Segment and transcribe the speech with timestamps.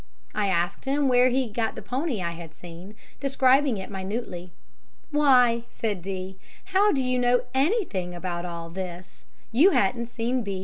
[0.33, 4.51] I asked him where he got the pony I had seen, describing it minutely.
[5.11, 6.39] 'Why,' said D.,
[6.73, 9.25] 'how do you know anything about all this?
[9.51, 10.59] You hadn't seen B.